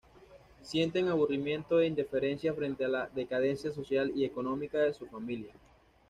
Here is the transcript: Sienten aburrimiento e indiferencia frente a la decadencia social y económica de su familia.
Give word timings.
Sienten 0.63 1.09
aburrimiento 1.09 1.79
e 1.79 1.85
indiferencia 1.85 2.55
frente 2.55 2.83
a 2.83 2.87
la 2.87 3.07
decadencia 3.13 3.71
social 3.71 4.11
y 4.15 4.25
económica 4.25 4.79
de 4.79 4.95
su 4.95 5.05
familia. 5.05 5.53